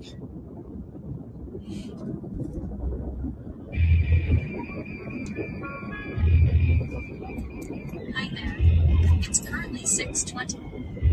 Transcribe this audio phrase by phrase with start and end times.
[0.00, 0.06] Hi
[8.32, 8.54] there.
[9.18, 11.07] It's currently 6:20.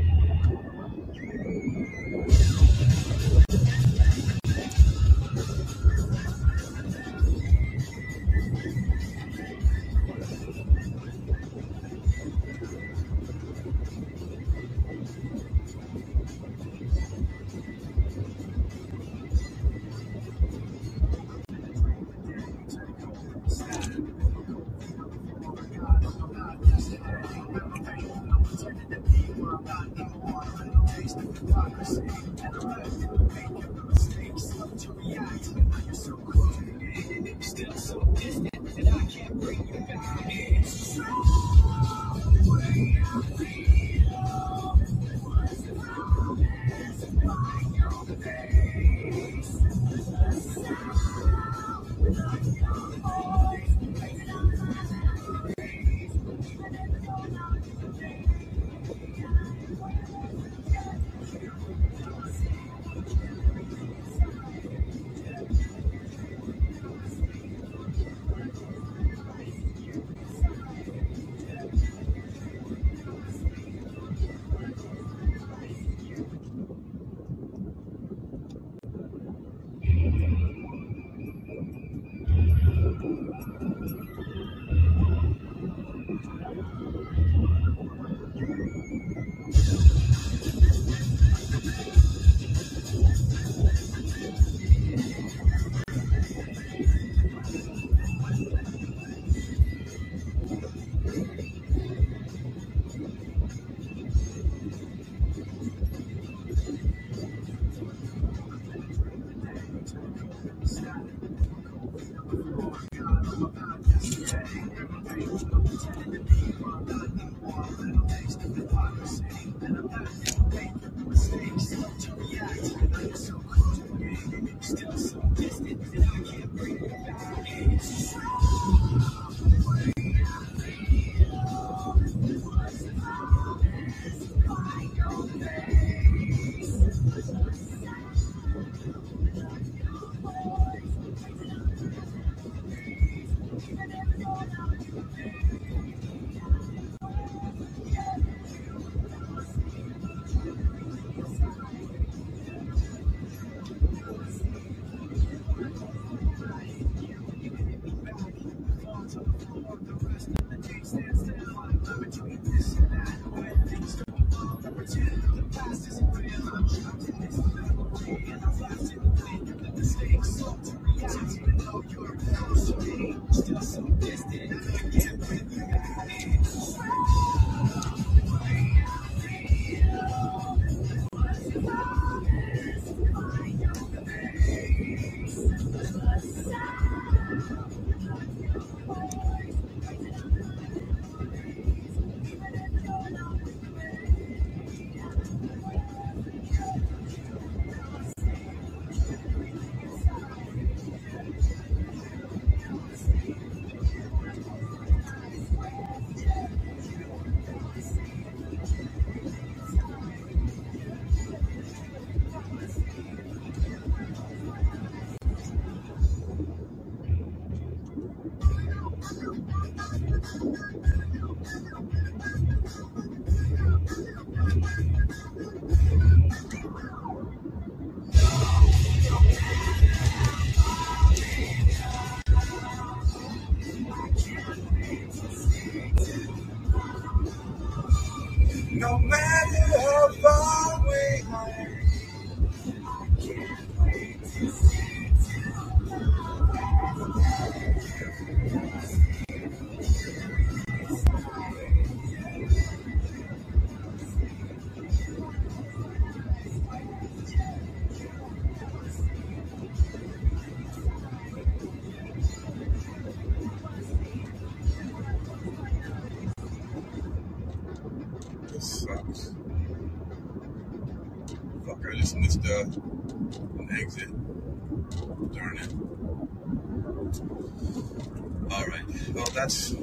[279.45, 279.75] That's a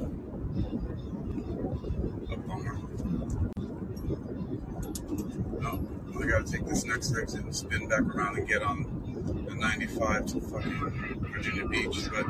[2.49, 2.81] bummer.
[6.20, 10.26] I gotta take this next exit and spin back around and get on the 95
[10.26, 12.09] to fucking Virginia Beach.
[12.11, 12.26] But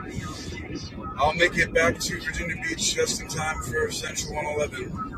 [1.16, 5.12] I'll make it back to Virginia Beach just in time for Central 111.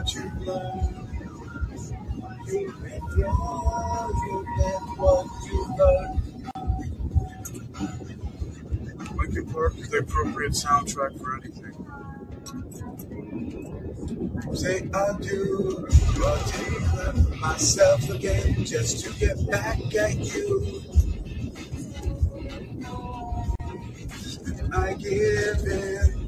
[0.00, 1.06] What you learn.
[2.48, 2.72] You
[4.56, 5.60] live what you.
[9.14, 11.74] Linkin Park is the appropriate soundtrack for anything.
[14.54, 15.86] Say I do
[16.56, 20.82] you myself again just to get back at you.
[24.72, 26.19] I give in.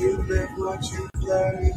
[0.00, 1.69] You live what you learn.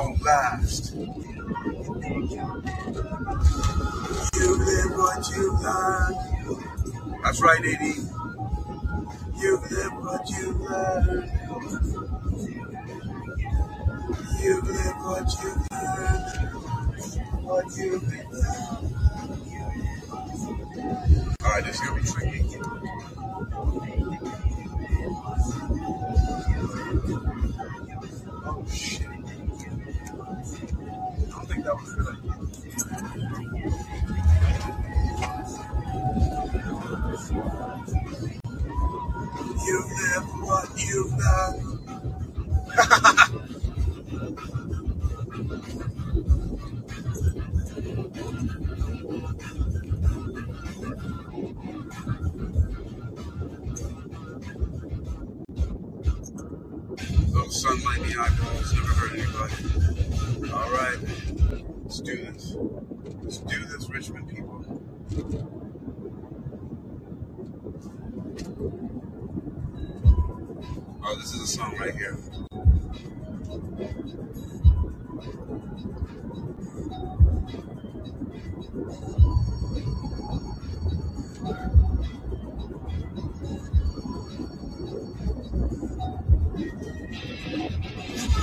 [0.00, 0.94] Won't last.
[0.94, 1.04] You
[4.56, 6.14] live what you learn.
[7.22, 7.82] That's right, AD.
[9.36, 11.30] You live what you learn.
[14.42, 16.20] You live what you learn.
[17.44, 18.20] What you learn.
[21.44, 22.40] Alright, this is gonna be tricky.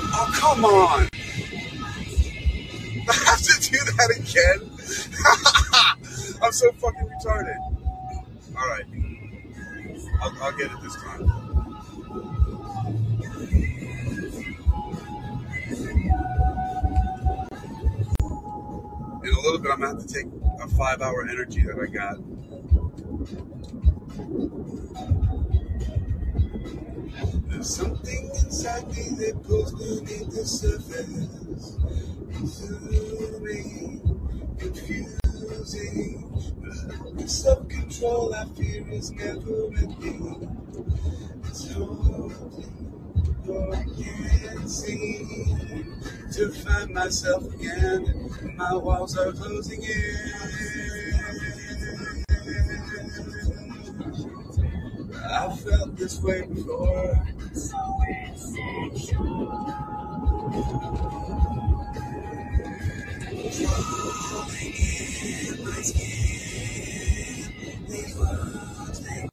[0.09, 1.09] Oh, come on!
[3.09, 4.59] I have to do that again?
[6.41, 7.57] I'm so fucking retarded.
[8.57, 8.85] All right,
[10.21, 11.46] I'll, I'll get it this time.
[19.47, 20.27] Little bit, I'm gonna have to take
[20.61, 22.17] a five-hour energy that I got.
[27.47, 31.77] There's something inside me that pulls beneath the surface.
[32.33, 34.01] Consuming,
[34.59, 36.23] confusing.
[37.15, 40.57] The self-control I fear is never ending.
[41.45, 42.86] It's haunting,
[43.45, 46.01] for I can't seem
[46.33, 48.29] to find myself again.
[48.55, 50.47] My walls are closing in.
[55.29, 57.25] I felt this way before.
[57.53, 57.77] So
[58.27, 59.17] insecure.
[63.57, 64.73] Crawling
[65.23, 67.51] in my skin.
[67.87, 69.27] These words, they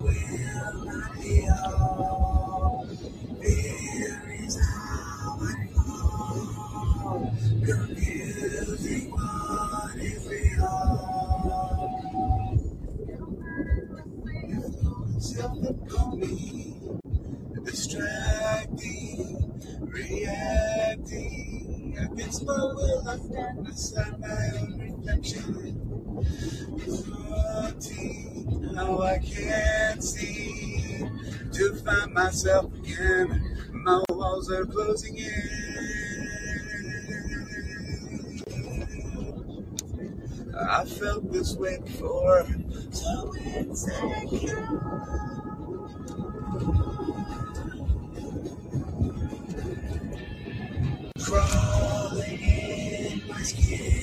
[22.45, 23.09] my will.
[23.09, 25.81] I find inside my own reflection,
[27.11, 31.09] haunting how I can't see
[31.53, 33.57] to find myself again.
[33.73, 35.65] My walls are closing in.
[40.69, 42.47] I felt this way before.
[42.91, 44.81] So insecure.
[51.21, 52.04] Crawling
[53.45, 53.94] skin.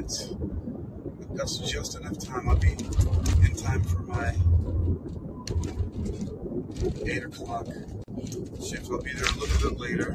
[0.00, 0.32] Minutes.
[1.32, 2.48] That's just enough time.
[2.48, 4.34] I'll be in time for my
[7.06, 7.66] 8 o'clock
[8.64, 8.90] shift.
[8.90, 10.10] I'll be there a little bit later.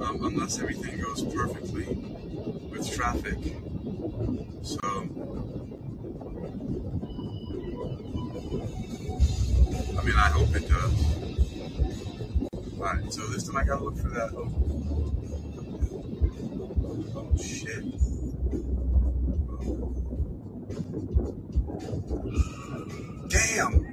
[0.00, 1.84] Um, unless everything goes perfectly
[2.70, 3.38] with traffic.
[4.62, 4.78] So,
[9.98, 10.96] I mean, I hope it does.
[12.78, 14.65] Alright, so this time I gotta look for that.
[17.38, 17.84] Shit.
[23.28, 23.86] Damn!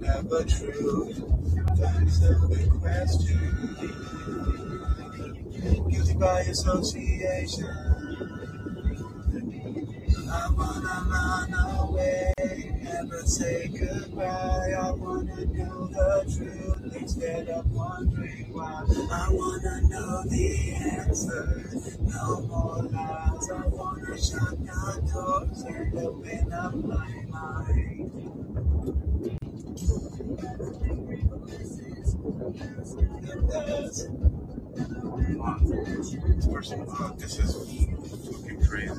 [0.00, 1.14] Never true.
[1.78, 3.76] Find yourself in question.
[5.90, 8.03] Guilty by association.
[10.34, 12.32] I wanna run away,
[12.82, 14.72] never say goodbye.
[14.76, 18.84] I wanna know the truth instead of wondering why.
[19.12, 23.50] I wanna know the answer, no more lies.
[23.50, 27.83] I wanna shut the doors and open up my mind.
[35.64, 37.54] This person, oh, this is
[38.30, 38.94] fucking crazy.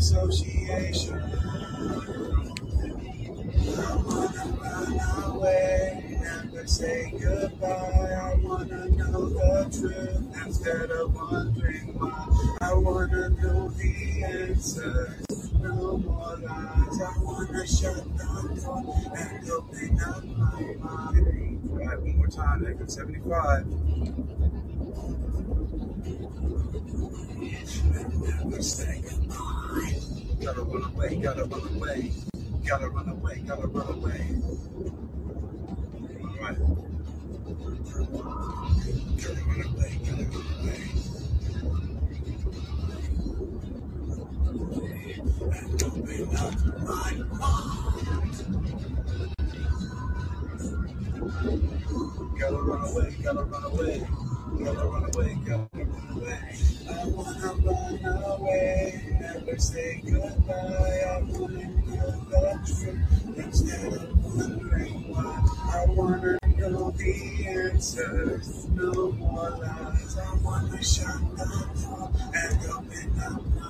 [0.00, 1.20] Association.
[1.20, 1.22] I
[3.96, 4.92] wanna run
[5.30, 7.68] away, never say goodbye.
[7.68, 12.56] I wanna know the truth instead of wondering why.
[12.60, 15.24] I wanna know the answers,
[15.62, 17.00] no more lies.
[17.00, 21.70] I wanna shut the door and open up my mind.
[21.70, 23.66] All right, one more time, exit 75.
[28.44, 29.94] Never say goodbye.
[30.40, 32.12] Gotta run away, gotta run away.
[32.66, 34.26] Gotta run away, gotta run away.
[36.22, 36.58] All right.
[39.16, 41.09] Gotta run away, gotta run away.
[45.20, 47.60] And open up my mind.
[52.38, 54.06] Gotta run away, gotta run away.
[54.64, 56.38] Gotta run away, gotta run away.
[56.88, 60.54] I wanna run away, never say goodbye.
[60.54, 65.46] I wanna know the truth instead of wondering why.
[65.70, 70.16] I wanna know the answers, no more lies.
[70.18, 71.44] I wanna shut the
[71.82, 73.69] door and open up my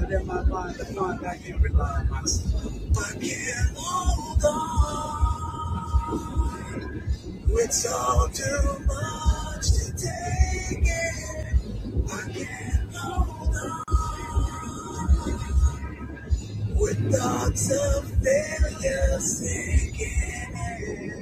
[0.00, 2.72] And in my mind, I find I can rely on myself.
[2.98, 5.72] I can't hold on.
[7.48, 11.56] It's all too much to take it.
[12.12, 13.84] I can't hold on.
[16.76, 20.56] With thoughts of failure sinking
[20.88, 21.21] in.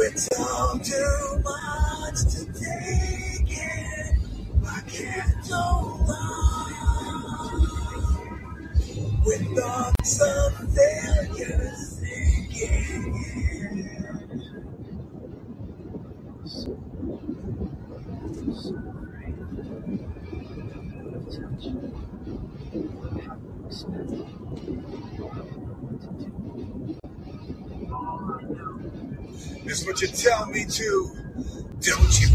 [0.00, 4.20] It's all too much to take in.
[4.66, 7.60] I can't hold on.
[9.26, 13.47] With thoughts of failure sinking in.
[29.80, 31.10] Is what you tell me to.
[31.80, 32.28] Don't you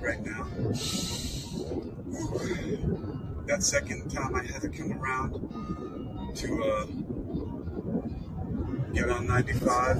[0.00, 0.46] Right now.
[3.46, 5.32] That second time I had to come around
[6.36, 6.86] to uh,
[8.92, 9.96] get on 95.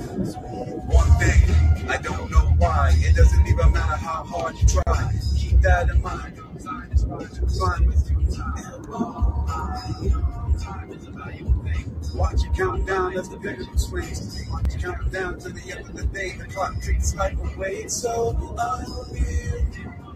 [0.89, 2.93] One thing, I don't know why.
[2.97, 5.13] It doesn't even matter how hard you try.
[5.37, 6.41] Keep that in mind.
[6.97, 8.17] Fine with you.
[12.15, 14.43] Watch it count down as the pendulum swings.
[14.51, 16.37] Watch it count down to the end of the day.
[16.39, 17.89] The clock ticks like away.
[17.89, 19.67] So unreal.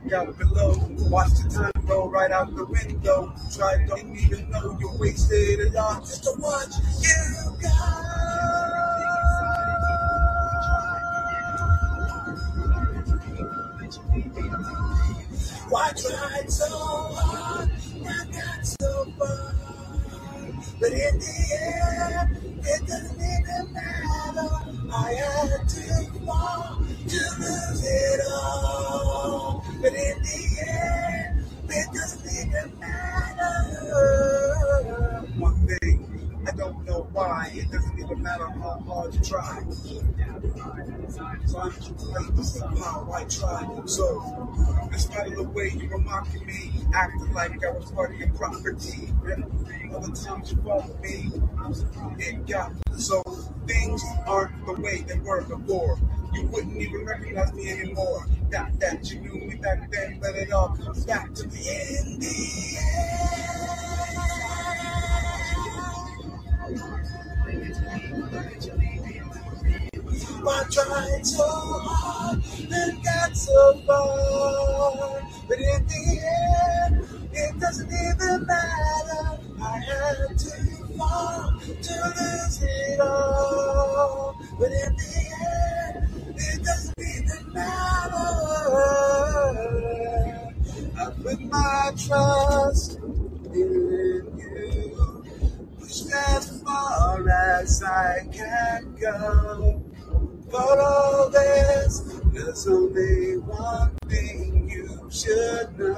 [0.09, 0.75] Down below,
[1.11, 3.33] watch the time go right out the window.
[3.55, 8.01] Try don't even know you wasted it all just to watch you go.
[15.71, 17.71] Why tried so hard,
[18.03, 19.55] not got so far.
[20.81, 24.51] But in the end, it doesn't even matter.
[24.93, 29.65] I had to fall to lose it all.
[29.81, 33.55] But in the end, it doesn't even matter.
[35.39, 37.53] One thing, I don't know why.
[37.55, 39.63] It doesn't even matter how hard you try.
[41.51, 43.83] Trying to relate this is how I try.
[43.87, 48.31] So, despite the way you were mocking me, acting like I was part of your
[48.31, 49.13] property.
[49.93, 51.31] All the times you fought me,
[52.19, 53.23] it got so
[53.67, 55.99] things aren't the way they were before.
[56.33, 58.27] You wouldn't even recognize me anymore.
[58.51, 62.19] Not that you knew me back then, but it all comes back to me in
[62.19, 63.60] the end.
[70.49, 76.21] I tried so hard and got so far, but in the
[76.89, 79.39] end, it doesn't even matter.
[79.63, 80.51] I had to
[82.19, 85.15] lose it all, but in the
[85.47, 88.17] end, it doesn't even matter.
[90.99, 92.99] I Put my trust
[93.55, 94.50] in you.
[96.13, 99.85] As far as I can go.
[100.51, 102.01] For all this,
[102.33, 105.97] there's only one thing you should know.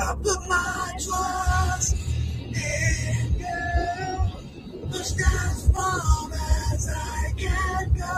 [0.00, 1.94] I put my trust
[2.46, 4.88] in you.
[4.90, 6.32] Pushed as far
[6.72, 8.14] as I can go.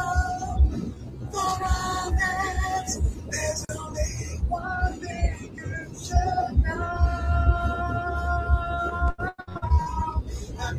[1.31, 2.99] For all this,
[3.31, 7.32] there's only one thing you should know.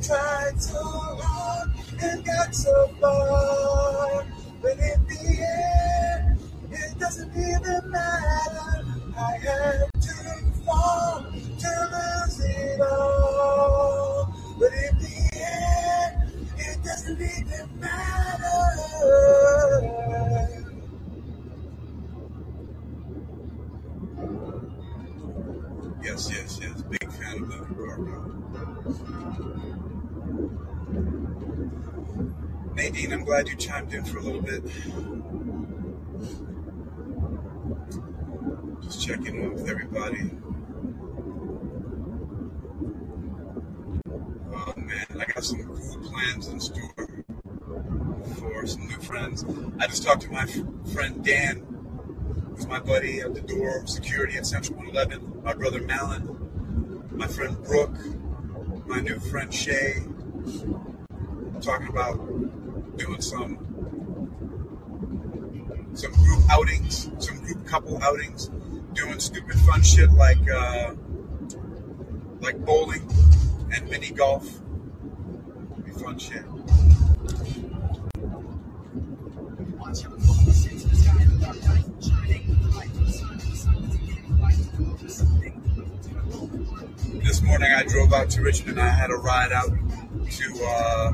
[0.03, 1.69] Tried so hard
[2.01, 4.25] and got so far,
[4.61, 6.39] but in the end,
[6.71, 8.85] it doesn't even matter.
[9.17, 10.13] I had to
[10.65, 19.13] fall to lose it all, but in the end, it doesn't even matter.
[26.03, 26.81] Yes, yes, yes.
[26.81, 29.92] Big fan of Linkin Park.
[32.75, 34.63] Nadine, I'm glad you chimed in for a little bit.
[38.81, 40.31] Just checking in with everybody.
[44.51, 47.07] Oh man, I got some cool plans in store
[48.37, 49.45] for some new friends.
[49.79, 50.45] I just talked to my
[50.93, 51.63] friend Dan,
[52.49, 55.43] who's my buddy at the door security at Central 111.
[55.43, 57.97] My brother Malin, my friend Brooke,
[58.87, 60.03] my new friend Shay.
[61.61, 62.17] Talking about
[62.97, 63.57] doing some
[65.93, 68.49] some group outings, some group couple outings,
[68.93, 70.93] doing stupid fun shit like uh,
[72.41, 73.09] like bowling
[73.73, 74.59] and mini golf.
[75.85, 76.43] Be fun shit.
[86.53, 88.79] This morning I drove out to Richmond.
[88.79, 91.11] I had a ride out to uh,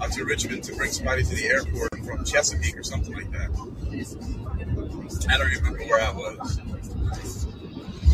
[0.00, 3.50] out to Richmond to bring somebody to the airport from Chesapeake or something like that.
[5.28, 6.60] I don't remember where I was.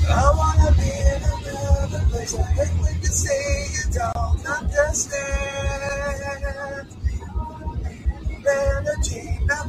[0.09, 2.35] I wanna be in another place.
[2.35, 5.42] I hate when you say you don't understand.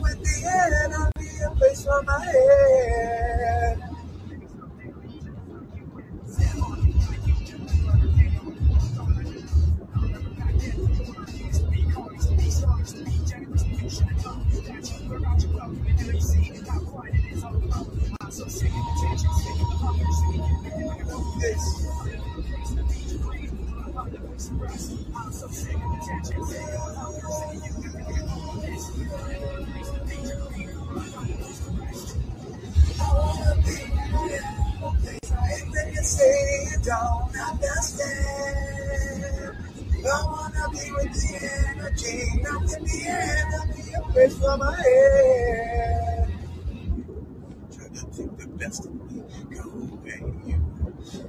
[0.02, 1.12] With the
[1.46, 3.93] a place for my head.
[40.94, 46.30] With the not with the enemy, place for my head.
[47.74, 50.60] Try to take the best of me, go away, you.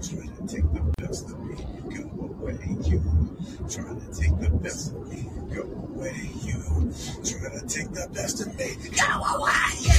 [0.03, 1.57] Try to take the best of me,
[1.95, 3.01] go away, you.
[3.69, 5.63] Try to take the best of me, go
[6.43, 6.93] you.
[7.25, 9.94] Try to take the best of me, go away,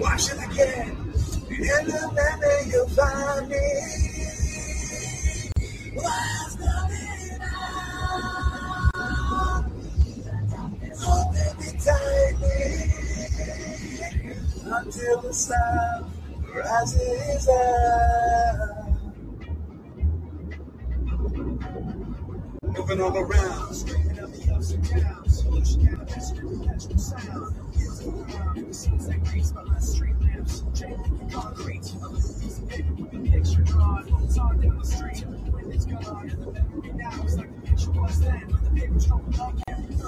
[0.00, 0.88] Watch again.
[1.50, 2.00] In the
[2.70, 3.64] you'll find oh, me.
[10.50, 10.98] Coming out?
[11.00, 12.68] Holding me tightly
[14.64, 16.10] until the sun
[16.54, 18.77] rises up.
[22.98, 23.68] Moving all around.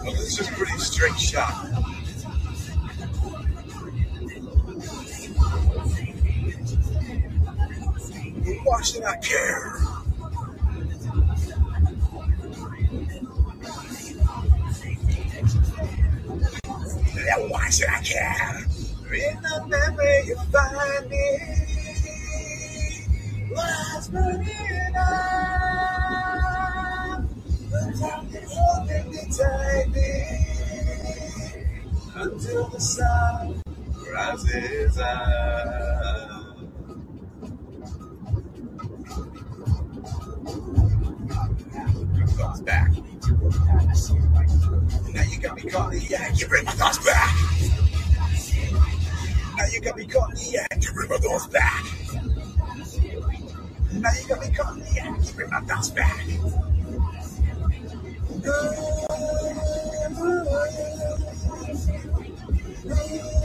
[0.03, 1.53] Well, this is a pretty straight shot.
[8.65, 9.90] Why should I care?
[17.25, 18.65] Yeah, why should I care?
[19.13, 21.39] In the memory you find me.
[23.53, 25.11] What's burning up?
[27.71, 30.15] The is holding me tightly
[32.15, 33.63] until the sun
[34.13, 36.41] rises up.
[42.31, 42.91] Thoughts back.
[45.13, 46.41] Now you got me caught in the act.
[46.41, 47.35] You bring my thoughts back.
[49.57, 50.85] Now you got me caught in the act.
[50.85, 51.85] You bring my thoughts back.
[53.93, 55.27] Now you got me caught in the act.
[55.27, 56.27] You bring my thoughts back.
[58.33, 60.41] And the
[62.95, 63.40] memory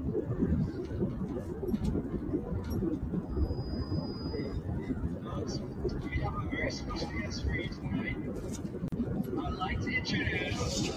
[9.43, 10.91] I'd like to introduce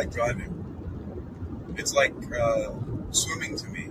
[0.00, 0.54] like driving.
[1.76, 2.72] It's like uh,
[3.10, 3.88] swimming to me.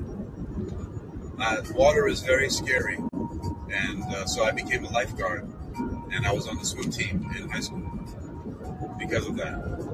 [1.40, 5.48] Uh, water is very scary, and uh, so I became a lifeguard,
[6.12, 7.84] and I was on the swim team in high school
[8.98, 9.89] because of that.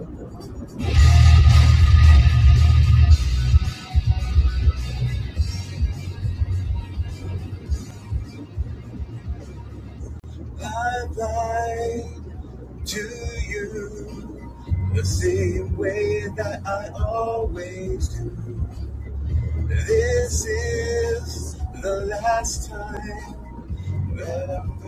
[16.65, 18.31] I always do.
[19.67, 23.35] This is the last time
[24.15, 24.79] that I'm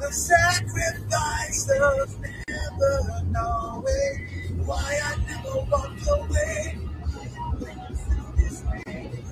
[0.00, 4.09] The sacrifice of never knowing
[4.70, 6.78] why I never walked away.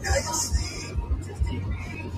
[0.03, 0.95] Now you see,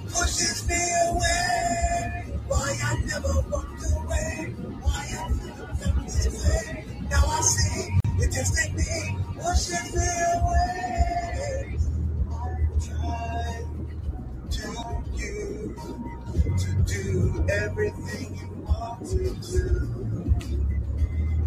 [0.09, 2.25] pushes me away.
[2.49, 4.55] Why I never walked away.
[4.85, 5.67] Why I never
[6.07, 6.85] this way.
[7.11, 7.91] Now I see,
[8.23, 9.19] it just ain't me.
[9.35, 11.77] Pushes me away.
[12.33, 12.45] I
[12.87, 13.53] try
[14.57, 14.67] to
[15.21, 15.77] you
[16.63, 20.01] to do everything you want to do.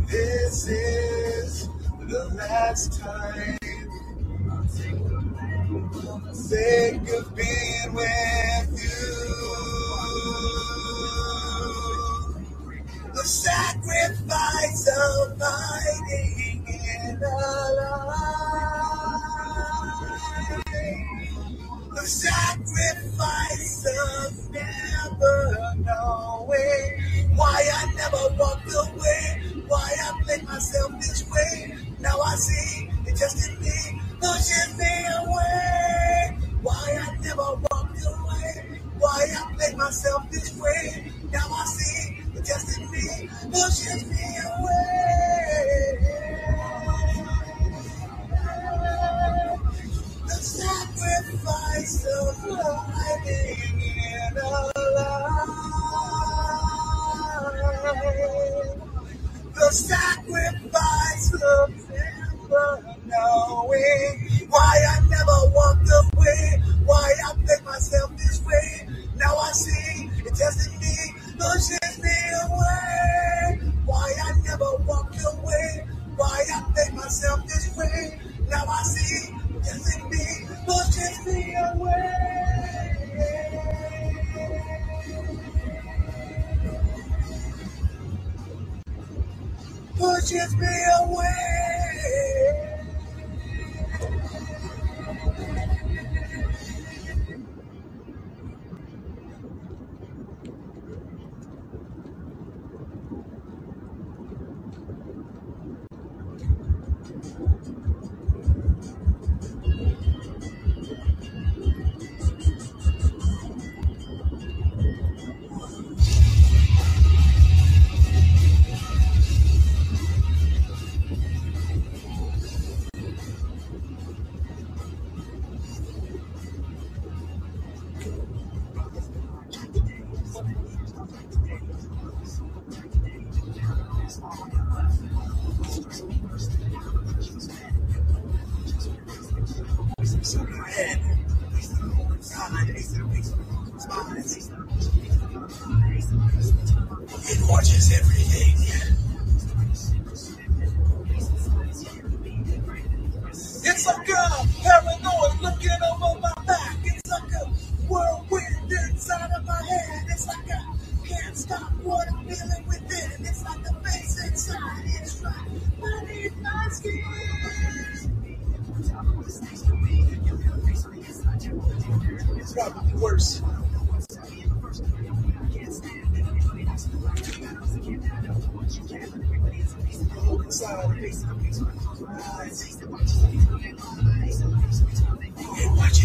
[0.07, 1.12] This is
[2.13, 3.57] the last time.
[6.31, 9.33] Sake of being with you.
[13.13, 18.32] The sacrifice of fighting in a lie.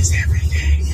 [0.01, 0.87] It everything.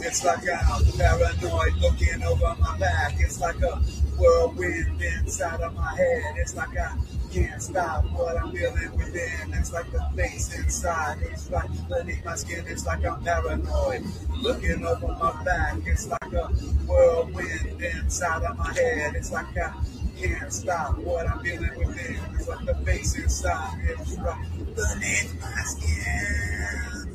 [0.00, 3.16] It's like I'm paranoid looking over my back.
[3.18, 3.74] It's like a
[4.16, 6.36] whirlwind inside of my head.
[6.36, 6.96] It's like I
[7.32, 9.52] can't stop what I'm feeling within.
[9.54, 11.18] It's like the face inside.
[11.22, 12.64] It's like beneath my skin.
[12.68, 14.04] It's like I'm paranoid.
[14.40, 15.78] Looking over my back.
[15.84, 16.46] It's like a
[16.86, 19.16] whirlwind inside of my head.
[19.16, 19.74] It's like I
[20.16, 22.16] can't stop what I'm feeling within.
[22.34, 23.80] It's like the face inside.
[23.84, 27.12] It's like beneath my skin.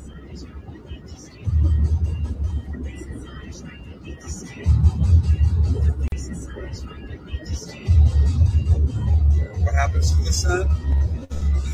[9.64, 10.68] What happens to the sun?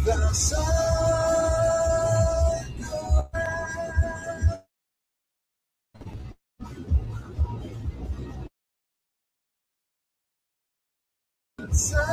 [0.04, 1.47] The sun
[11.78, 12.07] The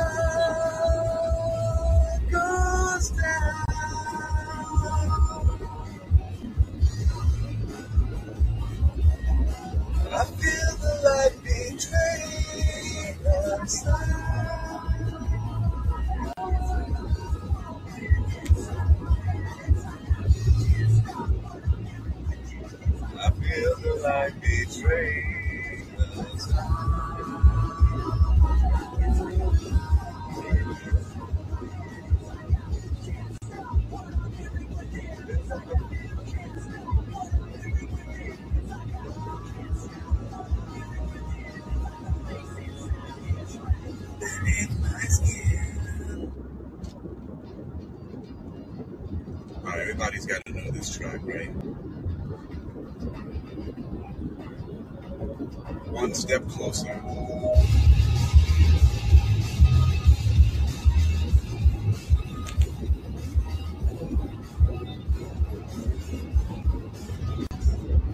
[56.16, 56.88] step closer.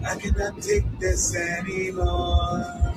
[0.05, 2.93] I cannot take this anymore.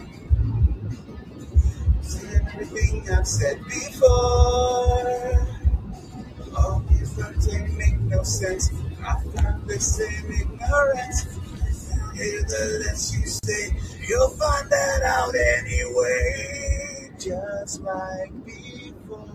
[2.02, 5.46] Saying everything I've said before.
[6.56, 7.14] All these
[7.46, 8.72] they make no sense.
[9.06, 11.26] I've found this in ignorance.
[12.14, 13.76] Hey, the less you say,
[14.08, 17.10] you'll find that out anyway.
[17.18, 19.28] Just like before.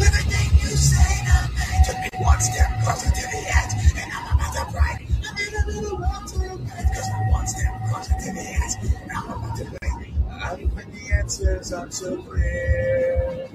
[0.00, 4.26] Everything you say to me took me one step closer to the edge, and I'm
[4.36, 4.98] about to break.
[5.24, 8.74] I need a little while to break, cause I'm one step closer to the edge,
[9.02, 9.92] and I'm about to break.
[10.30, 13.48] I when the answers aren't so clear.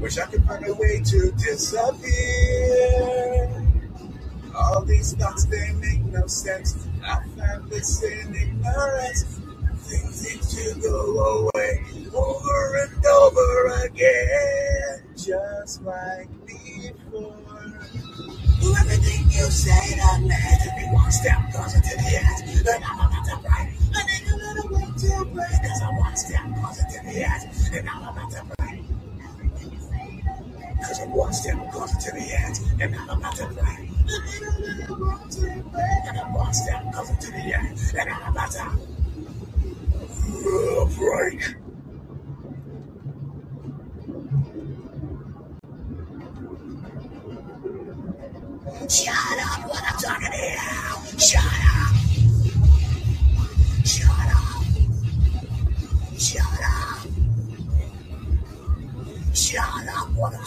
[0.00, 2.82] Wish I could find a way to disappear.
[4.54, 6.86] All these thoughts, they make no sense.
[7.06, 9.40] I found this in ignorance.
[9.86, 10.40] Things seem
[10.74, 17.32] to go away over and over again, just like before.
[18.80, 20.34] Everything you say to me
[20.76, 23.68] be one step closer to the edge, and I'm about to break.
[23.94, 27.78] I need a little way to break, cause I'm one step closer to the edge,
[27.78, 28.65] and I'm about to break.
[30.86, 33.44] Cause I'm one step closer to the edge, and I'm about to.
[33.44, 33.88] I
[35.32, 38.70] to and I'm one step closer to the edge, and I'm about to
[40.96, 41.65] break.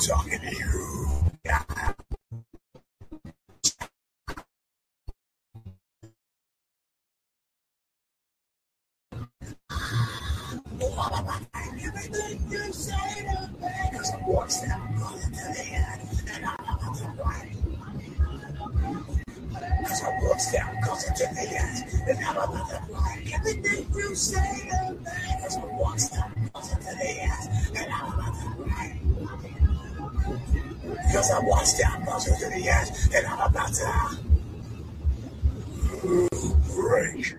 [0.07, 1.31] Talking to you.
[1.51, 1.89] Up.
[11.83, 16.01] Everything you say to me, I'm one step closer to the end,
[16.33, 17.49] and I'm about to break.
[19.87, 23.33] Cause I'm one step closer to the edge, and I'm about to break.
[23.33, 25.09] Everything you say to me,
[25.43, 26.38] I'm one step
[31.19, 34.19] Cause I'm one step closer to the edge, and I'm about to
[36.77, 37.38] break.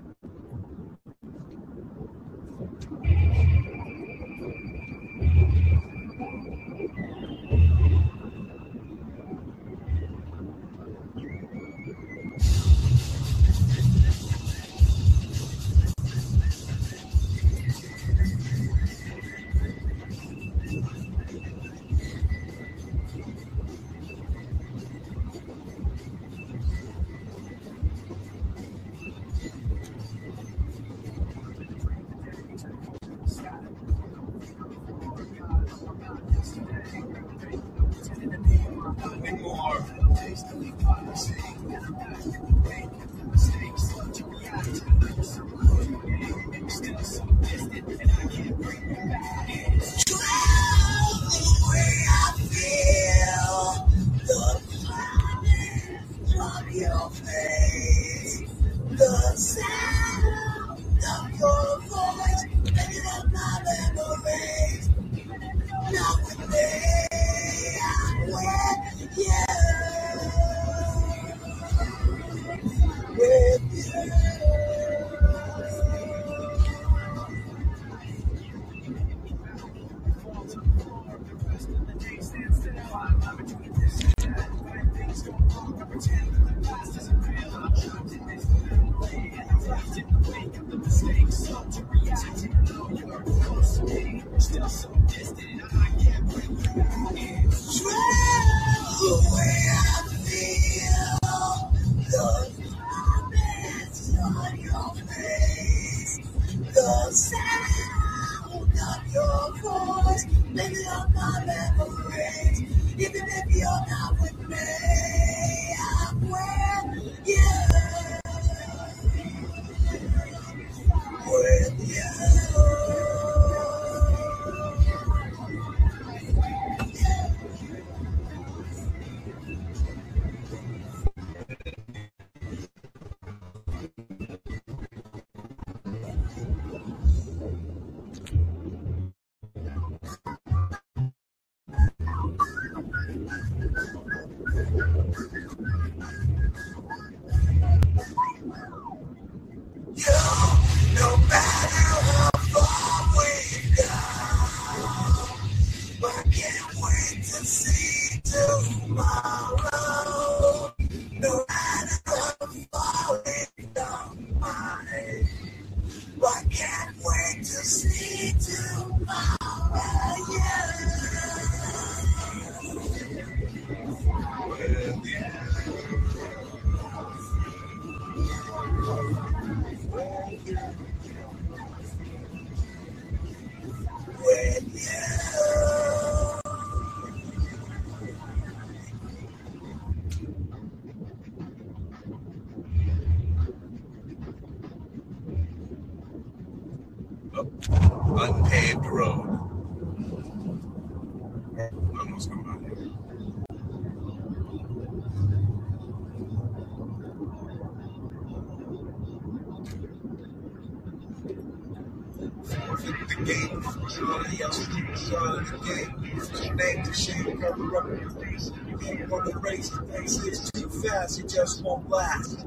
[218.82, 219.08] You ain't
[219.42, 220.24] race the pace.
[220.24, 222.38] It's too fast, it just won't last.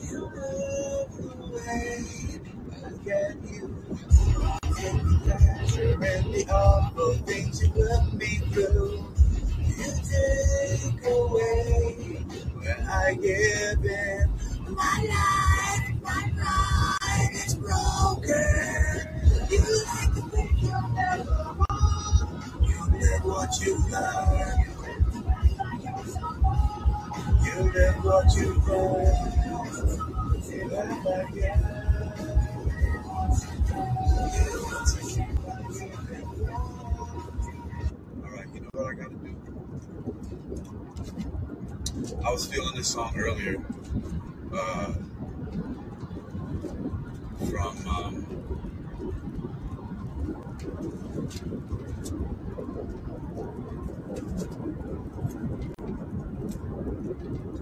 [0.00, 1.06] You the
[3.04, 3.76] get you.
[4.62, 9.04] The pleasure the awful things you put me through.
[9.58, 12.24] You take away
[12.54, 14.30] where I give in.
[14.76, 18.34] My life, my pride is broken.
[19.50, 22.44] You like the thing you'll never want.
[22.62, 24.64] You live what you learn.
[27.44, 29.06] You live what you learn.
[30.50, 31.44] You live what you
[38.22, 39.36] All right, you know what I gotta do?
[42.26, 43.62] I was feeling this song earlier
[44.56, 44.92] uh,
[47.50, 48.26] from um,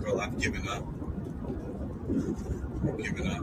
[0.03, 0.85] Girl, I've given up.
[2.85, 3.43] I've given up.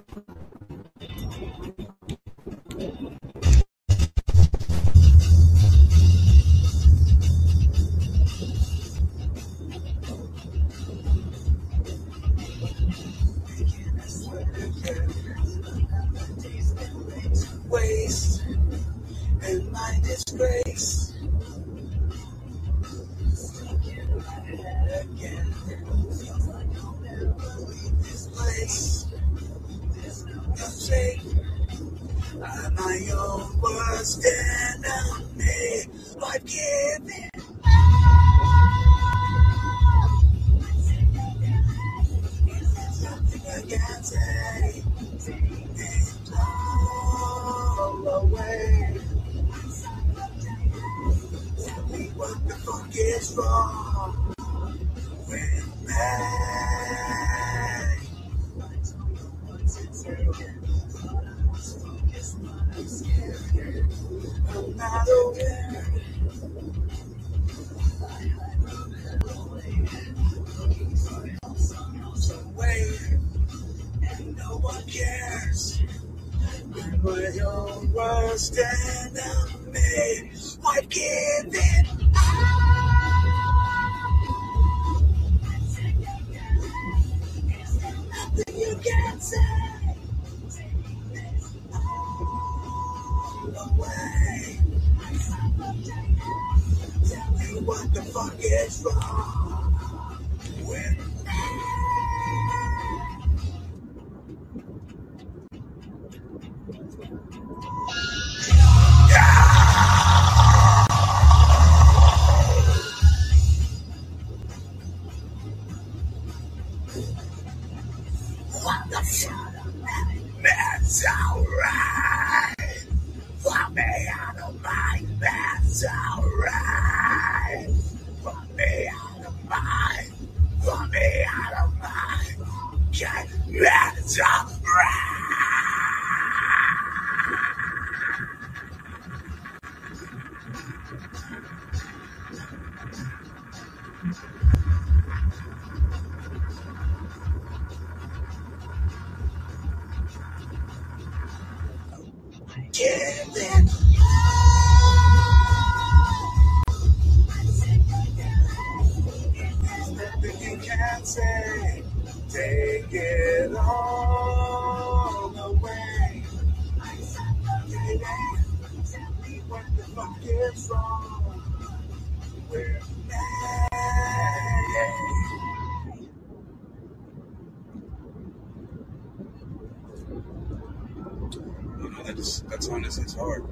[182.15, 183.45] That's that it's hard.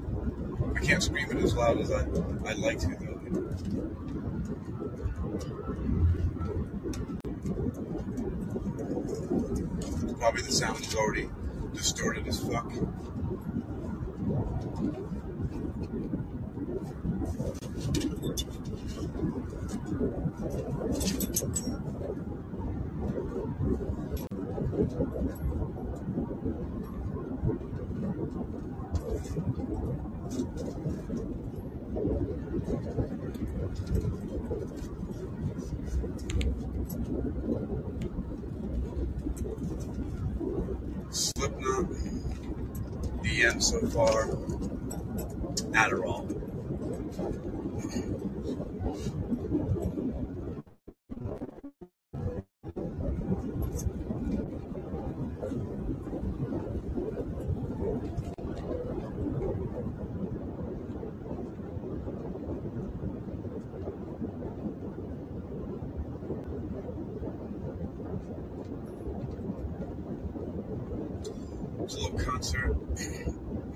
[0.76, 2.02] I can't scream it as loud as I
[2.46, 3.16] I'd like to though.
[10.20, 11.30] Probably the sound is already
[11.74, 12.70] distorted as fuck.
[41.12, 41.86] Slipknot,
[43.24, 44.28] DM so far,
[45.74, 46.26] Adderall.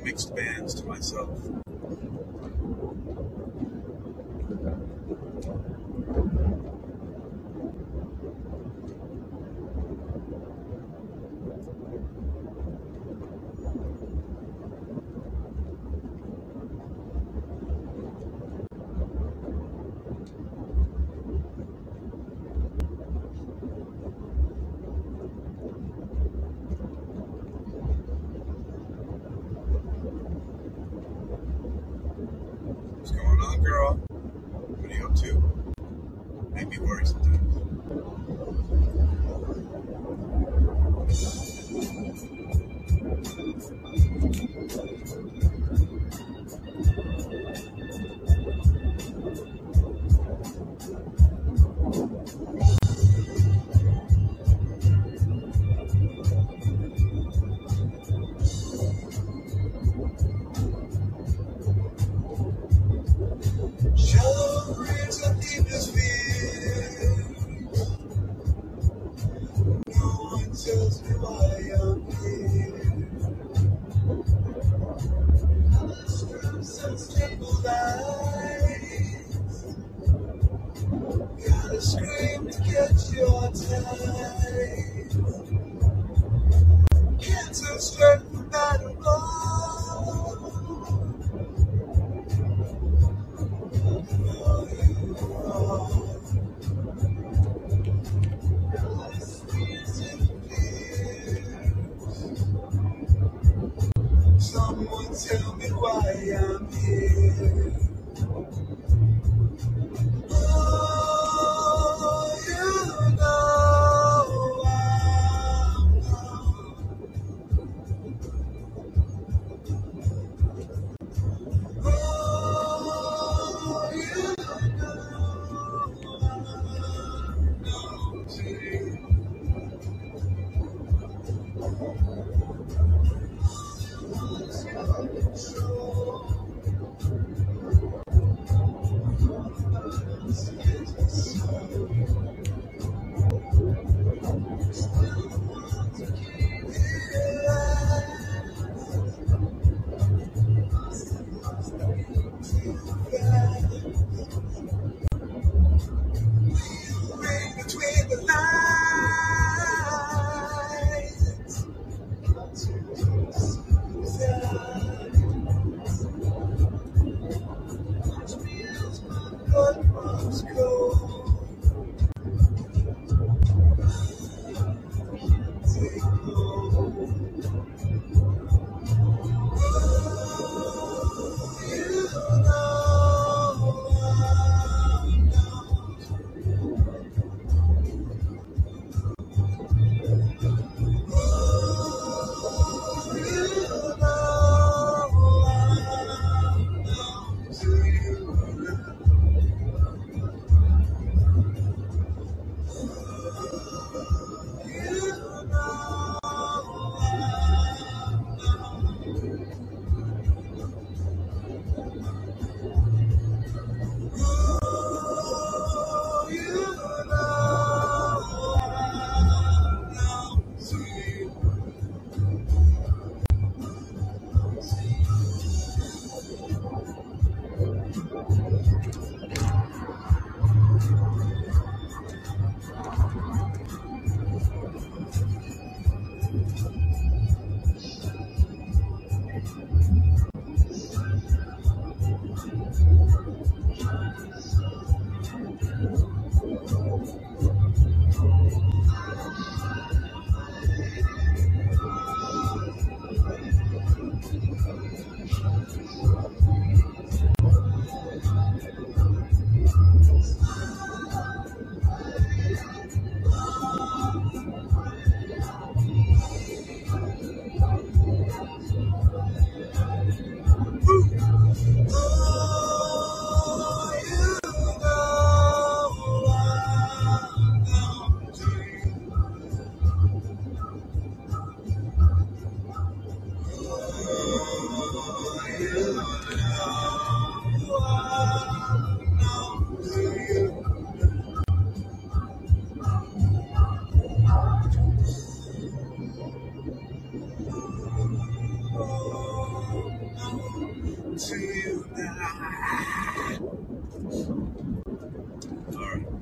[0.04, 1.30] mixed bands to myself.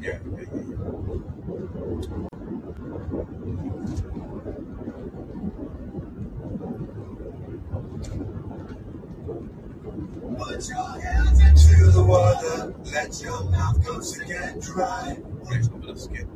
[0.02, 0.10] Put
[10.70, 15.18] your hands into the water, let your mouth go to get dry.
[15.43, 15.95] Right, I'm gonna.
[15.97, 16.28] Skip.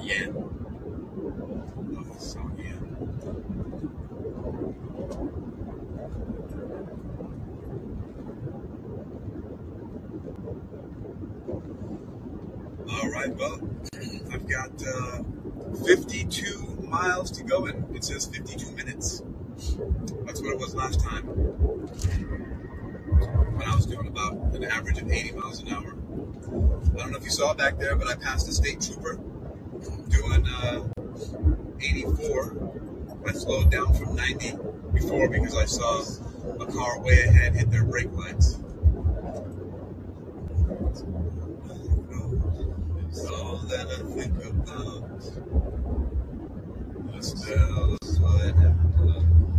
[0.00, 0.28] Yeah.
[1.94, 2.78] Oh, so yeah.
[12.90, 13.60] All right, well,
[14.32, 14.48] I've
[14.78, 15.22] got uh,
[15.84, 19.22] 52 miles to go, and it says 52 minutes.
[20.24, 21.24] That's what it was last time
[23.56, 25.96] when I was doing about an average of 80 miles an hour.
[26.94, 29.18] I don't know if you saw it back there, but I passed a state trooper
[30.08, 30.82] doing uh,
[31.80, 32.72] 84.
[33.26, 34.52] I slowed down from 90
[34.92, 36.02] before because I saw
[36.60, 38.58] a car way ahead hit their brake lights.
[43.14, 45.20] All that I think about.
[47.14, 49.54] Just else what happened.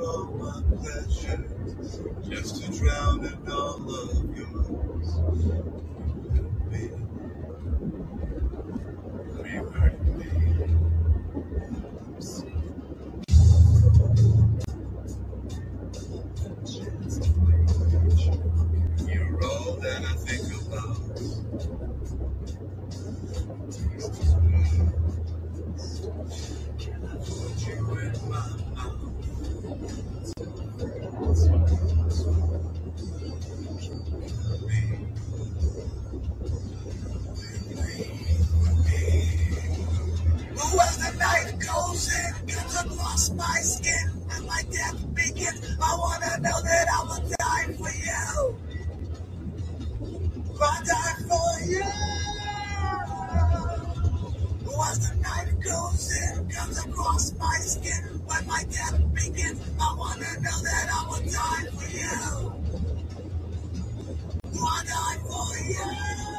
[0.00, 5.10] All my pleasures, just to drown in all of yours.
[6.70, 6.90] Be.
[19.12, 20.45] You're all that I think
[44.56, 45.76] my death begins.
[45.82, 48.56] I wanna know that I will die for you.
[50.62, 51.84] I die for you.
[54.88, 60.40] As the night goes in, comes across my skin, when my death begins, I wanna
[60.40, 62.52] know that I will die for you.
[64.62, 66.35] I die for you.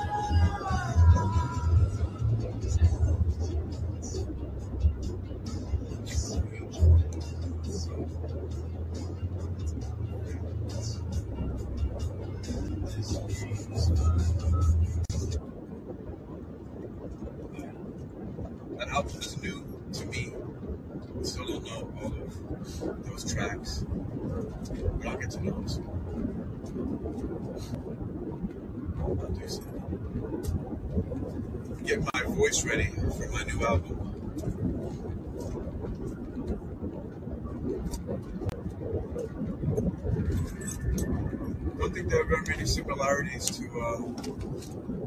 [42.10, 43.98] Think there are many similarities to uh,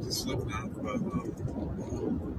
[0.03, 2.30] to Slipknot, but um,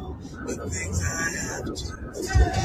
[0.00, 2.63] the things I have to push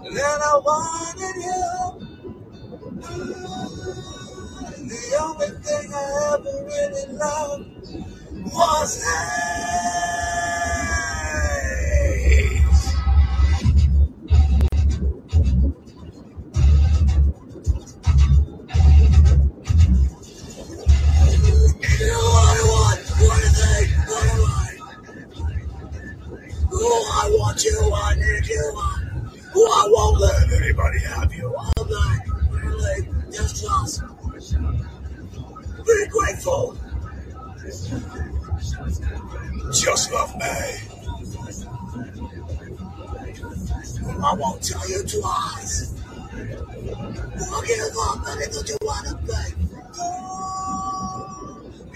[0.00, 2.08] than I wanted you.
[4.76, 7.66] The only thing I ever really loved
[8.54, 9.42] was hate.
[21.82, 23.00] You know I want?
[23.20, 23.86] What do they?
[24.08, 24.78] What do I?
[26.72, 28.91] Oh, I want you, I need you, I,
[29.54, 31.54] oh, I won't let anybody have you.
[31.54, 34.00] All night, really, just us.
[35.86, 36.76] Be grateful.
[39.72, 40.92] Just love me.
[44.24, 45.94] I won't tell you twice.
[46.34, 49.42] I'll give up anything you want to be.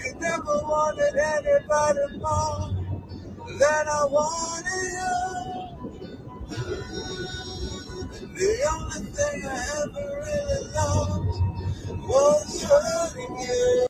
[0.03, 2.69] You never wanted anybody more
[3.47, 4.91] than I wanted
[5.55, 5.56] you.
[8.37, 11.41] The only thing I ever really loved
[12.07, 13.87] was hurting you.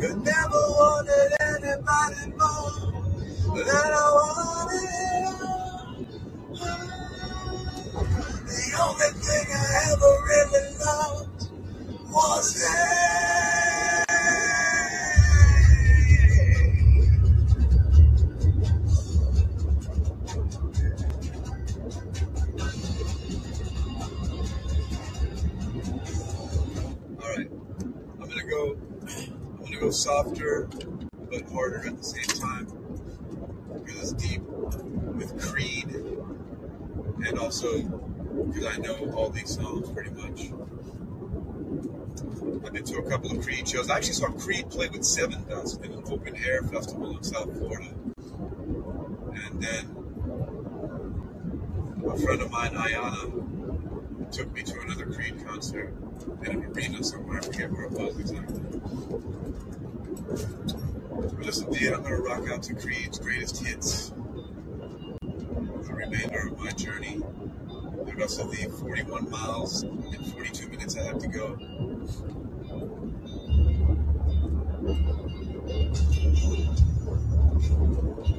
[0.00, 4.90] You never wanted anybody more than I wanted.
[8.34, 11.50] The only thing I ever really loved
[12.12, 14.07] was hate.
[29.88, 30.68] Go softer
[31.30, 32.66] but harder at the same time.
[33.86, 40.50] It's deep with Creed, and also because I know all these songs pretty much.
[42.66, 43.88] I've been to a couple of Creed shows.
[43.88, 47.88] I actually saw Creed play with Sevendust in an open air festival in South Florida.
[49.32, 49.86] And then
[52.06, 53.47] a friend of mine, Ayana,
[54.32, 55.94] took me to another Creed concert
[56.44, 57.38] in an arena somewhere.
[57.38, 58.60] I forget where it was exactly.
[61.36, 64.10] But the end, I'm going to rock out to Creed's greatest hits.
[65.20, 67.20] The remainder of my journey,
[68.04, 71.56] the rest of the 41 miles and 42 minutes I have to go.
[77.68, 78.37] Angels,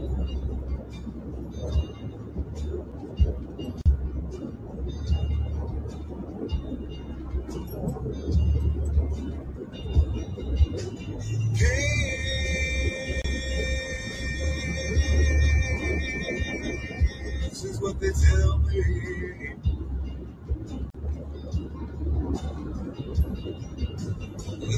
[18.00, 19.56] they tell me.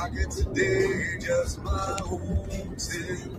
[0.00, 3.36] the docket today, just my own sin.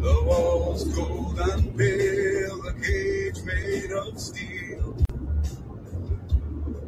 [0.00, 4.96] The walls cold and pale, a cage made of steel.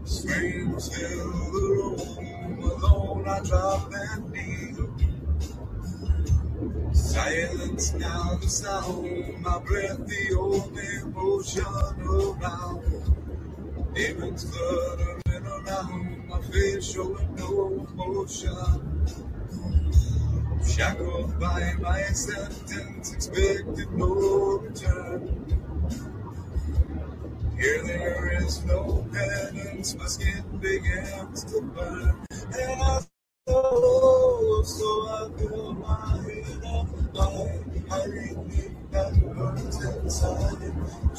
[0.04, 4.94] Screams fill the room, alone I drop and kneel.
[6.92, 11.64] Silence now the sound, my breath the only motion
[12.06, 13.94] around.
[13.94, 19.06] Demons fluttering around, my face showing no emotion.
[20.66, 25.44] Shackled by my sentence, expected no return.
[27.58, 32.24] Here there is no penance, my skin begins to burn.
[32.30, 33.00] And I
[33.46, 37.60] know, so I feel my head up high.
[37.90, 40.72] I repeat that burns inside.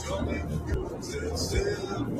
[0.08, 1.14] Jumping fumes
[1.54, 2.20] and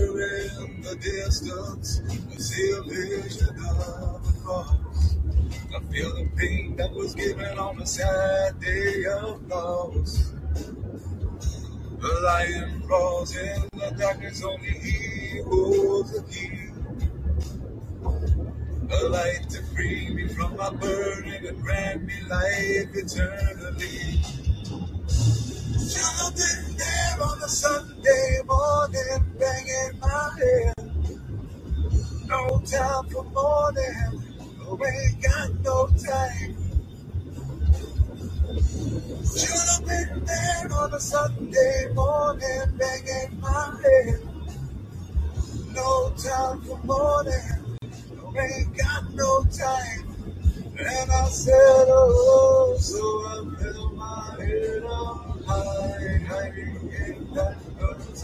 [0.91, 1.99] the distance.
[1.99, 5.15] A vision of a cross.
[5.73, 10.33] I feel the pain that was given on the sad day of loss.
[11.99, 16.67] The lion roars in the darkness, only he holds the key.
[18.91, 24.19] A light to free me from my burden and grant me life eternally.
[25.93, 30.80] Have there on a Sunday morning, banging my head.
[32.31, 34.23] No time for morning,
[34.61, 36.55] oh, we ain't got no time.
[39.35, 44.21] Should have been there on a Sunday morning, banging my head.
[45.73, 47.77] No time for morning,
[48.23, 50.15] oh, we ain't got no time.
[50.79, 51.53] And I said,
[51.89, 58.23] oh, so I held my head up high, hiding in that guns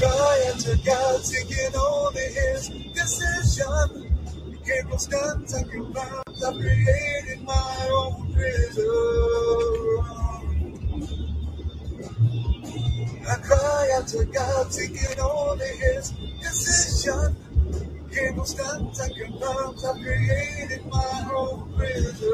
[0.00, 4.16] I cry out to God, seeking only His decision.
[4.46, 5.62] He gave no stunts I
[6.52, 8.86] created my own prison.
[13.28, 17.36] I cry out to God, seeking only His decision.
[18.08, 19.76] He gave no stunts I can bound.
[19.84, 22.30] I created my own prison.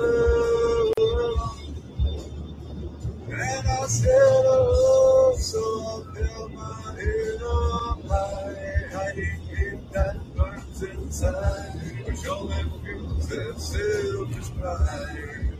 [3.28, 10.82] And I said, oh, so I held my head up high, hiding in that burns
[10.84, 11.72] inside,
[12.06, 12.54] which only
[12.84, 15.56] fuels that selfish pride.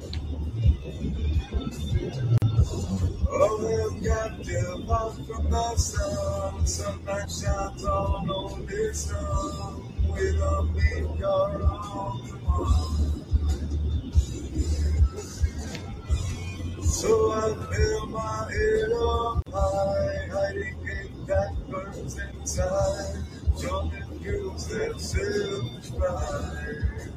[3.29, 11.21] Oh, I'm captive off from the sun, sunlight shines on only sun, with a meek
[11.21, 13.26] God on the.
[16.87, 23.25] So I feel my head up high, hiding in that burns inside.
[23.61, 27.11] Jumping fuels that selfish pride.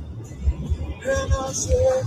[1.05, 2.03] And I said,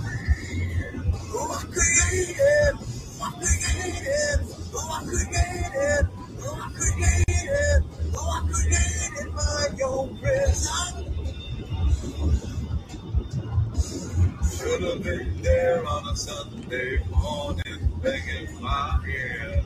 [1.35, 2.75] Oh, I created,
[3.23, 6.07] I created, oh, I created,
[6.43, 7.83] oh, I created,
[8.15, 11.12] oh, I created oh, oh, my own prison.
[14.63, 19.65] Should have been there on a Sunday morning, begging my head.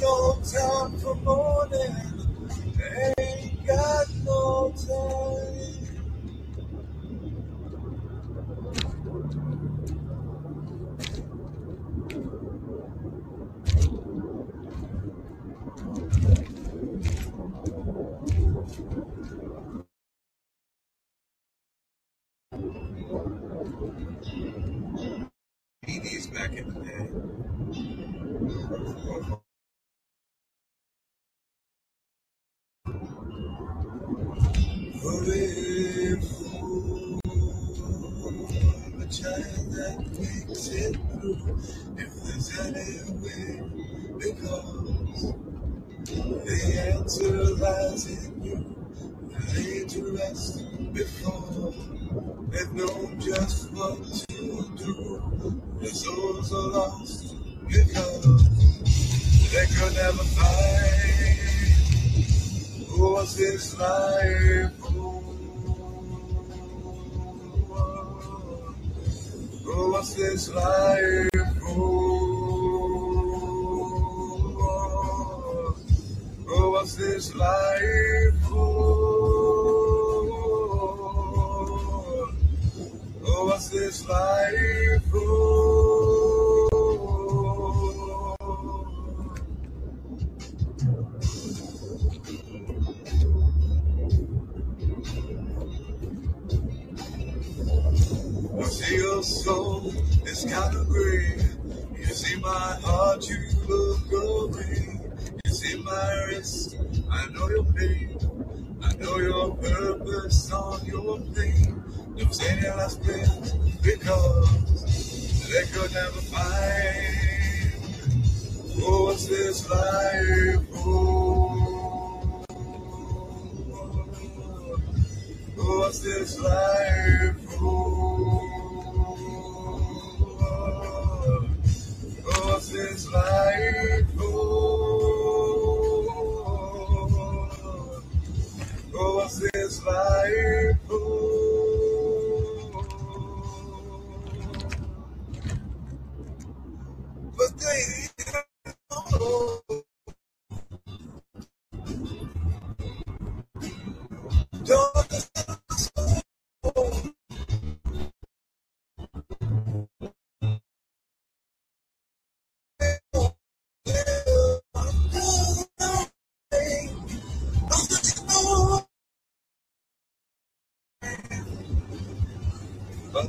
[0.00, 1.94] No time for morning,
[3.16, 5.75] ain't got no time.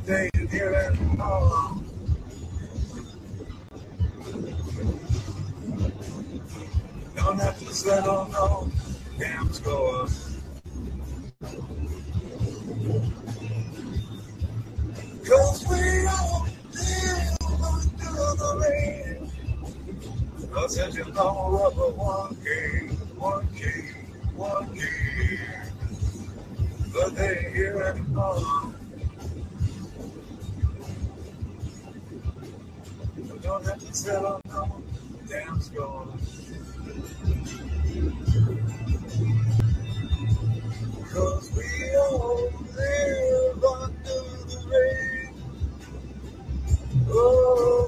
[0.08, 0.98] day and hear that.
[1.20, 1.84] Oh.
[7.16, 8.72] Don't have to settle, no.
[9.20, 10.08] Damn score.
[15.28, 19.32] Cause we all live under the rain.
[20.54, 23.96] No such a long rubber, one game, one game,
[24.38, 25.40] one game.
[26.94, 28.67] But they hear it all.
[33.48, 34.84] Don't let you settle on
[35.22, 36.06] the dance floor.
[41.14, 45.34] Cause we all live under the rain.
[47.10, 47.87] Oh.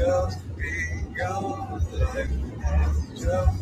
[0.00, 0.38] just.
[1.18, 2.30] Life
[2.62, 3.59] has just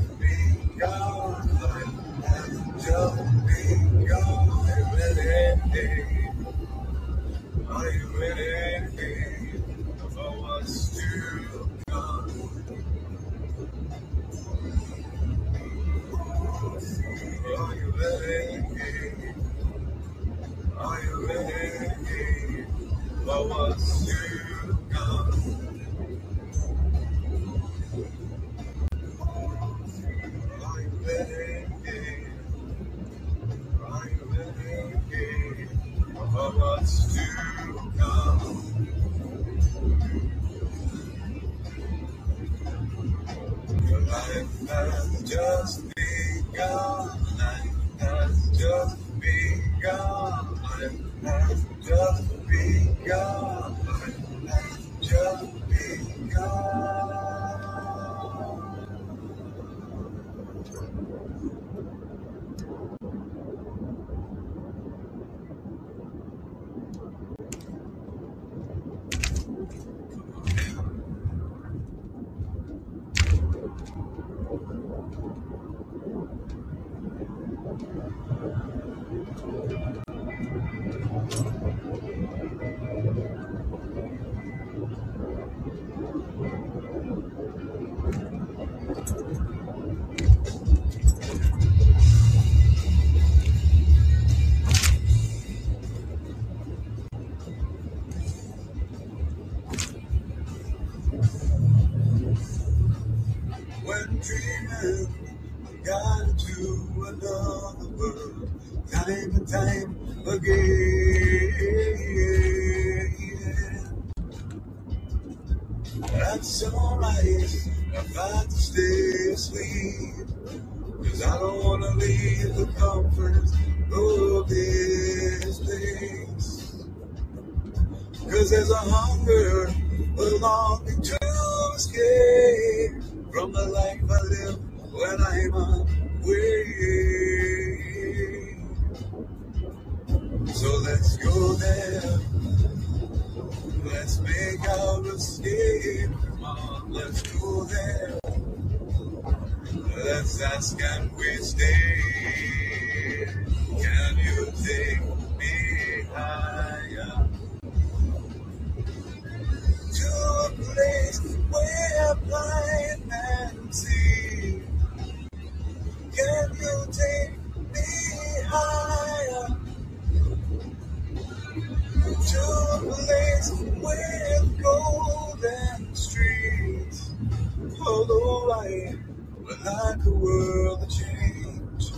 [178.47, 178.94] I
[179.36, 181.93] would like a world of change,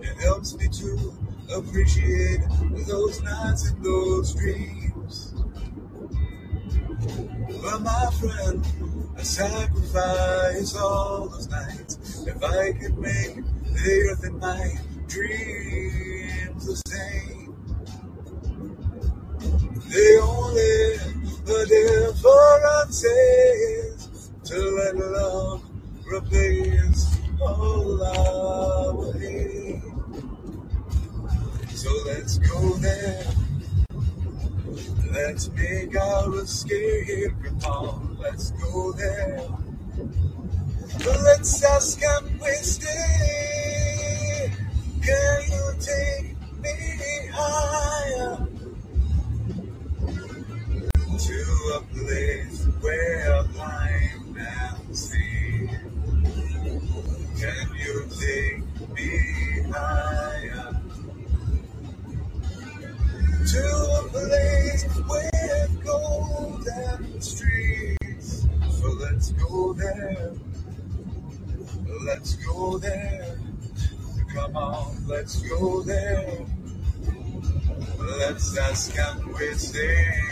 [0.00, 1.14] it helps me to
[1.54, 2.40] appreciate
[2.86, 5.34] those nights and those dreams.
[7.62, 8.64] But my friend,
[9.16, 14.74] I sacrifice all those nights if I could make the earth and my
[15.06, 17.54] dreams the same.
[19.90, 20.96] The only
[21.44, 25.73] the difference is to let love
[26.06, 29.82] replace all our hate.
[31.70, 33.24] So let's go there.
[35.12, 38.18] Let's make our escape from home.
[38.20, 39.40] Let's go there.
[41.06, 44.50] Let's ask can we stay?
[45.02, 48.46] Can you take me higher
[51.18, 51.38] to
[51.74, 54.03] a place where blind
[58.24, 58.64] take
[58.94, 59.10] me
[59.70, 60.72] higher
[63.50, 63.64] to
[63.98, 68.46] a place with golden streets?
[68.70, 70.32] So let's go there.
[72.06, 73.36] Let's go there.
[74.32, 76.46] Come on, let's go there.
[77.98, 80.24] Let's ask and we say.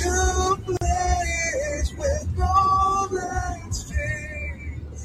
[0.00, 5.04] To a place with golden streets?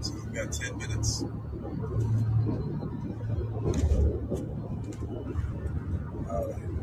[0.00, 1.24] So we've got 10 minutes.
[6.30, 6.74] All right.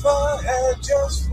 [0.06, 1.32] I had just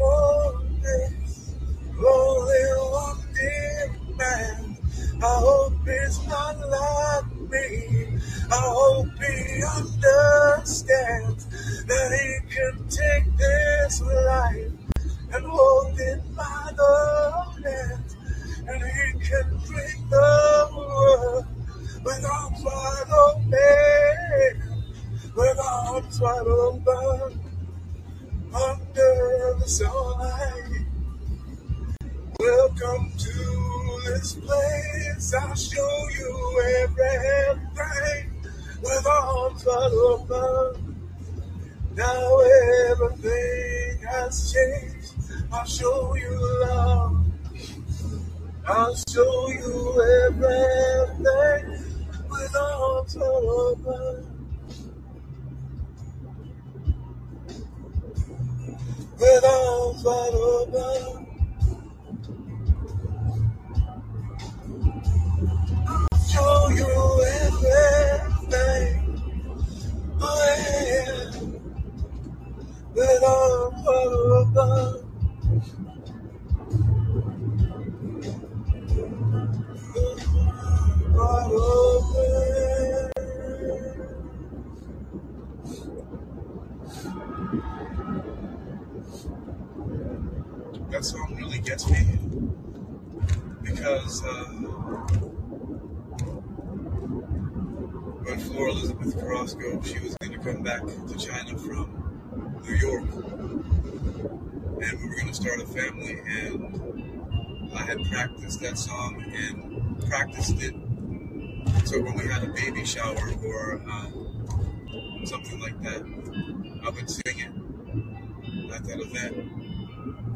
[119.17, 119.33] that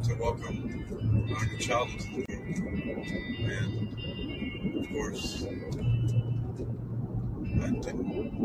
[0.03, 0.85] to welcome
[1.37, 3.07] our new child into the world.
[3.51, 5.45] And of course,
[7.61, 8.41] I didn't have hope.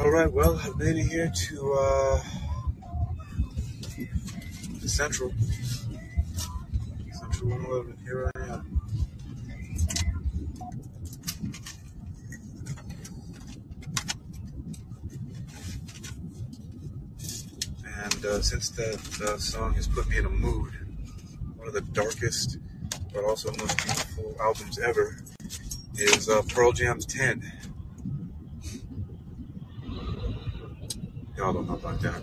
[0.00, 2.20] All right, well, I've made it here to uh,
[4.86, 5.30] Central.
[7.12, 7.98] Central 111.
[8.02, 8.80] Here I am.
[17.84, 20.72] And uh, since that uh, song has put me in a mood,
[21.56, 22.56] one of the darkest
[23.12, 25.18] but also most beautiful albums ever
[25.96, 27.59] is uh, Pearl Jam's 10.
[31.50, 32.22] I don't know about that.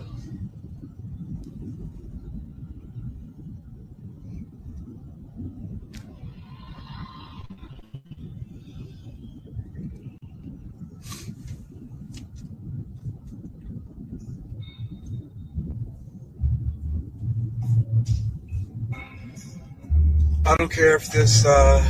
[20.46, 21.84] I don't care if this uh,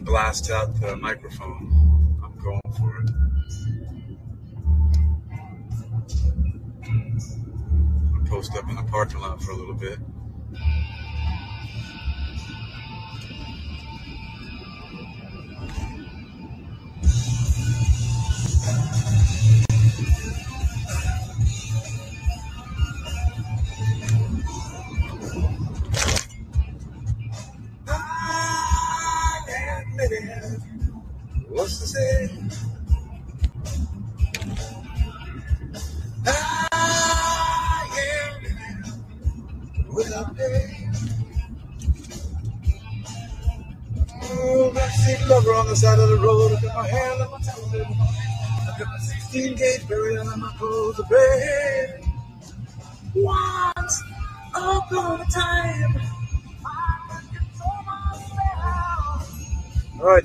[0.00, 1.73] blasts out the microphone.
[8.94, 10.13] Parking lot for a little bit.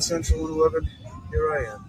[0.09, 0.89] Central eleven,
[1.29, 1.88] Here I am.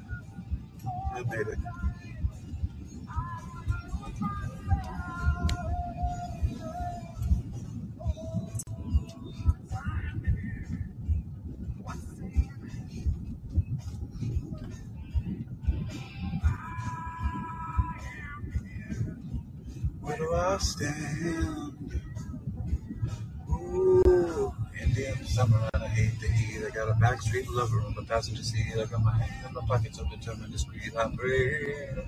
[28.10, 28.72] On the passenger seat.
[28.72, 30.94] I got my in my pocket so determined to squeeze.
[30.96, 32.04] I pray.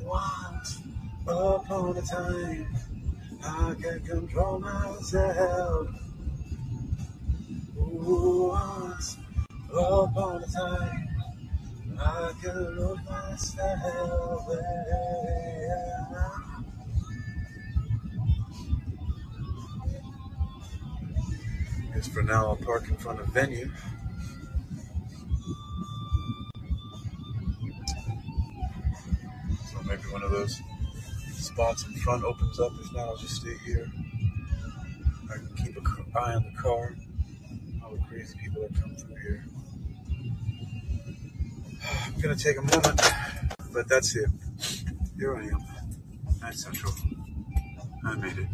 [0.00, 0.82] Once
[1.26, 2.76] upon a time,
[3.44, 5.88] I can control myself.
[7.76, 9.18] Once
[9.70, 11.08] upon a time,
[11.98, 14.48] I can love myself.
[14.50, 15.28] Yeah.
[22.12, 23.70] For now, I'll park in front of venue.
[29.96, 30.62] Maybe one of those
[31.34, 32.72] spots in front opens up.
[32.80, 33.90] If not, I'll just stay here.
[35.30, 36.94] I can keep an eye on the car.
[37.84, 39.44] All the crazy people that come through here.
[42.06, 43.00] I'm gonna take a moment,
[43.72, 44.30] but that's it.
[45.18, 45.64] Here I am,
[46.40, 46.94] Night Central.
[48.04, 48.48] I made it.